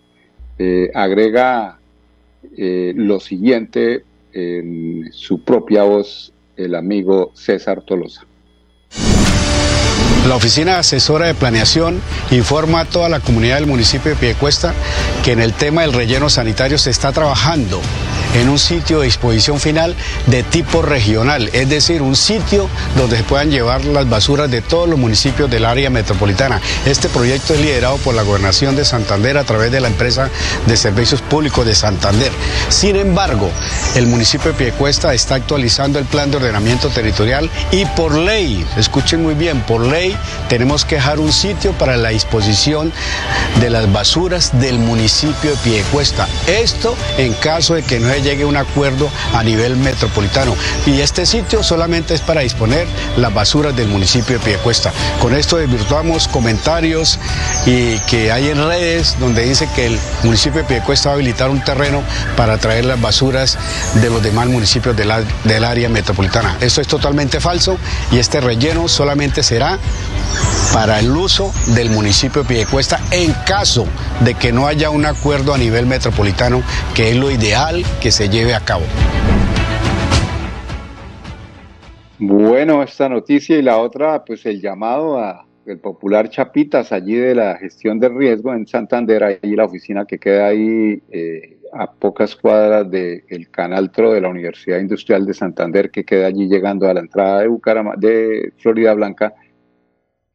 Eh, 0.57 0.91
agrega 0.93 1.79
eh, 2.57 2.93
lo 2.95 3.19
siguiente 3.19 4.03
en 4.33 5.11
su 5.11 5.43
propia 5.43 5.83
voz 5.83 6.33
el 6.57 6.75
amigo 6.75 7.31
César 7.33 7.81
Tolosa. 7.81 8.25
La 10.27 10.35
Oficina 10.35 10.77
Asesora 10.77 11.27
de 11.27 11.33
Planeación 11.33 12.01
informa 12.29 12.81
a 12.81 12.85
toda 12.85 13.09
la 13.09 13.21
comunidad 13.21 13.55
del 13.55 13.65
municipio 13.65 14.11
de 14.11 14.17
Piedecuesta 14.17 14.75
que 15.23 15.31
en 15.31 15.39
el 15.39 15.53
tema 15.53 15.81
del 15.81 15.93
relleno 15.93 16.29
sanitario 16.29 16.77
se 16.77 16.91
está 16.91 17.11
trabajando 17.13 17.79
en 18.33 18.49
un 18.49 18.59
sitio 18.59 18.99
de 18.99 19.05
disposición 19.05 19.59
final 19.59 19.95
de 20.27 20.43
tipo 20.43 20.81
regional, 20.81 21.49
es 21.53 21.69
decir, 21.69 22.01
un 22.01 22.15
sitio 22.15 22.69
donde 22.97 23.17
se 23.17 23.23
puedan 23.23 23.49
llevar 23.49 23.85
las 23.85 24.09
basuras 24.09 24.49
de 24.51 24.61
todos 24.61 24.87
los 24.87 24.99
municipios 24.99 25.49
del 25.49 25.65
área 25.65 25.89
metropolitana. 25.89 26.61
Este 26.85 27.09
proyecto 27.09 27.53
es 27.53 27.61
liderado 27.61 27.97
por 27.97 28.15
la 28.15 28.23
Gobernación 28.23 28.75
de 28.75 28.85
Santander 28.85 29.37
a 29.37 29.43
través 29.43 29.71
de 29.71 29.79
la 29.79 29.87
empresa 29.87 30.29
de 30.67 30.77
servicios 30.77 31.21
públicos 31.21 31.65
de 31.65 31.75
Santander. 31.75 32.31
Sin 32.69 32.95
embargo, 32.95 33.49
el 33.95 34.07
municipio 34.07 34.51
de 34.51 34.57
Piedecuesta 34.57 35.13
está 35.13 35.35
actualizando 35.35 35.99
el 35.99 36.05
plan 36.05 36.31
de 36.31 36.37
ordenamiento 36.37 36.89
territorial 36.89 37.49
y 37.71 37.85
por 37.85 38.15
ley, 38.15 38.65
escuchen 38.77 39.23
muy 39.23 39.33
bien, 39.33 39.61
por 39.61 39.81
ley 39.81 40.15
tenemos 40.47 40.85
que 40.85 40.95
dejar 40.95 41.19
un 41.19 41.31
sitio 41.31 41.71
para 41.73 41.97
la 41.97 42.09
disposición 42.09 42.91
de 43.59 43.69
las 43.69 43.91
basuras 43.91 44.59
del 44.59 44.79
municipio 44.79 45.51
de 45.51 45.57
Piedecuesta. 45.57 46.27
Esto 46.47 46.95
en 47.17 47.33
caso 47.33 47.75
de 47.75 47.83
que 47.83 47.99
no 47.99 48.08
se 48.13 48.21
llegue 48.21 48.43
a 48.43 48.47
un 48.47 48.57
acuerdo 48.57 49.09
a 49.33 49.43
nivel 49.43 49.75
metropolitano. 49.77 50.55
Y 50.85 51.01
este 51.01 51.25
sitio 51.25 51.63
solamente 51.63 52.13
es 52.13 52.21
para 52.21 52.41
disponer 52.41 52.87
las 53.17 53.33
basuras 53.33 53.75
del 53.75 53.87
municipio 53.87 54.37
de 54.37 54.43
Piedecuesta. 54.43 54.91
Con 55.19 55.35
esto 55.35 55.57
desvirtuamos 55.57 56.27
comentarios 56.27 57.19
y 57.65 57.99
que 57.99 58.31
hay 58.31 58.49
en 58.49 58.57
redes 58.65 59.15
donde 59.19 59.43
dice 59.43 59.67
que 59.75 59.87
el 59.87 59.99
municipio 60.23 60.61
de 60.61 60.67
Piedecuesta 60.67 61.09
va 61.09 61.13
a 61.13 61.15
habilitar 61.15 61.49
un 61.49 61.63
terreno 61.63 62.03
para 62.35 62.57
traer 62.57 62.85
las 62.85 62.99
basuras 62.99 63.57
de 63.95 64.09
los 64.09 64.21
demás 64.21 64.47
municipios 64.47 64.95
del 64.95 65.63
área 65.63 65.89
metropolitana. 65.89 66.57
Esto 66.61 66.81
es 66.81 66.87
totalmente 66.87 67.39
falso 67.39 67.77
y 68.11 68.17
este 68.17 68.41
relleno 68.41 68.87
solamente 68.87 69.43
será 69.43 69.77
para 70.73 70.99
el 70.99 71.11
uso 71.11 71.51
del 71.75 71.89
municipio 71.89 72.43
de 72.43 72.47
Piedecuesta 72.47 72.99
en 73.11 73.33
caso 73.47 73.85
de 74.23 74.35
que 74.35 74.51
no 74.51 74.67
haya 74.67 74.89
un 74.89 75.05
acuerdo 75.05 75.53
a 75.53 75.57
nivel 75.57 75.85
metropolitano, 75.85 76.61
que 76.95 77.09
es 77.09 77.15
lo 77.15 77.31
ideal 77.31 77.83
que 78.01 78.11
se 78.11 78.29
lleve 78.29 78.53
a 78.53 78.59
cabo. 78.59 78.83
Bueno, 82.19 82.83
esta 82.83 83.07
noticia 83.07 83.57
y 83.57 83.61
la 83.61 83.77
otra, 83.77 84.23
pues 84.25 84.45
el 84.45 84.61
llamado 84.61 85.17
a 85.17 85.45
el 85.65 85.79
popular 85.79 86.29
Chapitas, 86.29 86.91
allí 86.91 87.15
de 87.15 87.35
la 87.35 87.55
gestión 87.57 87.99
de 87.99 88.09
riesgo 88.09 88.53
en 88.53 88.65
Santander, 88.65 89.23
ahí 89.23 89.55
la 89.55 89.65
oficina 89.65 90.05
que 90.05 90.17
queda 90.17 90.47
ahí 90.47 91.01
eh, 91.11 91.57
a 91.73 91.91
pocas 91.91 92.35
cuadras 92.35 92.89
del 92.89 93.49
canal 93.51 93.91
TRO 93.91 94.11
de 94.11 94.21
la 94.21 94.29
Universidad 94.29 94.79
Industrial 94.79 95.25
de 95.25 95.33
Santander, 95.33 95.91
que 95.91 96.03
queda 96.03 96.27
allí 96.27 96.47
llegando 96.47 96.87
a 96.87 96.93
la 96.93 97.01
entrada 97.01 97.41
de 97.41 97.47
Bucaramanga, 97.47 97.97
de 97.99 98.51
Florida 98.57 98.93
Blanca, 98.93 99.33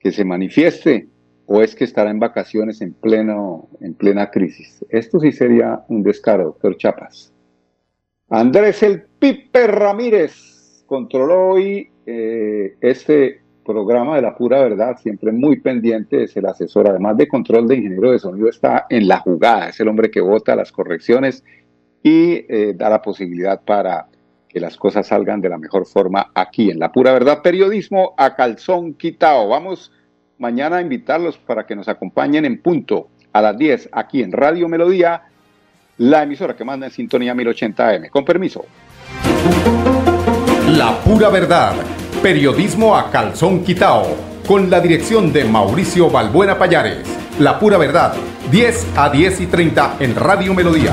que 0.04 0.12
se 0.12 0.24
manifieste 0.24 1.08
o 1.46 1.62
es 1.62 1.74
que 1.74 1.84
estará 1.84 2.10
en 2.10 2.20
vacaciones 2.20 2.82
en 2.82 2.92
pleno 2.92 3.68
en 3.80 3.94
plena 3.94 4.30
crisis. 4.30 4.84
Esto 4.90 5.18
sí 5.18 5.32
sería 5.32 5.82
un 5.88 6.02
descaro, 6.02 6.44
doctor 6.44 6.76
Chapas. 6.76 7.32
Andrés 8.28 8.82
el 8.82 9.02
Pipe 9.18 9.66
Ramírez 9.66 10.84
controló 10.86 11.48
hoy 11.48 11.88
eh, 12.04 12.76
este 12.82 13.40
programa 13.64 14.16
de 14.16 14.22
la 14.22 14.36
pura 14.36 14.60
verdad, 14.62 14.98
siempre 14.98 15.32
muy 15.32 15.58
pendiente, 15.60 16.24
es 16.24 16.36
el 16.36 16.44
asesor, 16.44 16.86
además 16.86 17.16
de 17.16 17.26
control 17.26 17.66
de 17.66 17.76
ingeniero 17.76 18.10
de 18.10 18.18
sonido, 18.18 18.50
está 18.50 18.84
en 18.90 19.08
la 19.08 19.20
jugada, 19.20 19.70
es 19.70 19.80
el 19.80 19.88
hombre 19.88 20.10
que 20.10 20.20
vota 20.20 20.54
las 20.54 20.70
correcciones 20.70 21.42
y 22.02 22.44
eh, 22.46 22.74
da 22.76 22.90
la 22.90 23.00
posibilidad 23.00 23.62
para 23.62 24.08
que 24.54 24.60
las 24.60 24.76
cosas 24.76 25.08
salgan 25.08 25.40
de 25.40 25.48
la 25.48 25.58
mejor 25.58 25.84
forma 25.84 26.30
aquí 26.32 26.70
en 26.70 26.78
la 26.78 26.92
pura 26.92 27.12
verdad. 27.12 27.42
Periodismo 27.42 28.14
a 28.16 28.36
calzón 28.36 28.94
quitado. 28.94 29.48
Vamos 29.48 29.90
mañana 30.38 30.80
invitarlos 30.80 31.36
para 31.38 31.66
que 31.66 31.74
nos 31.74 31.88
acompañen 31.88 32.44
en 32.44 32.62
punto 32.62 33.08
a 33.32 33.42
las 33.42 33.58
10 33.58 33.88
aquí 33.90 34.22
en 34.22 34.30
Radio 34.30 34.68
Melodía, 34.68 35.22
la 35.98 36.22
emisora 36.22 36.54
que 36.54 36.64
manda 36.64 36.86
en 36.86 36.92
sintonía 36.92 37.34
1080 37.34 37.88
AM. 37.88 38.08
Con 38.10 38.24
permiso. 38.24 38.64
La 40.68 41.00
pura 41.04 41.30
verdad. 41.30 41.74
Periodismo 42.22 42.96
a 42.96 43.10
calzón 43.10 43.64
quitao. 43.64 44.04
Con 44.46 44.70
la 44.70 44.78
dirección 44.78 45.32
de 45.32 45.46
Mauricio 45.46 46.10
Balbuena 46.10 46.56
Payares. 46.56 47.02
La 47.40 47.58
pura 47.58 47.76
verdad. 47.76 48.14
10 48.52 48.86
a 48.96 49.10
10 49.10 49.40
y 49.40 49.46
30 49.48 49.96
en 49.98 50.14
Radio 50.14 50.54
Melodía. 50.54 50.92